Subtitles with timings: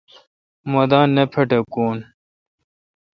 [0.71, 1.97] می دان پٹھکون۔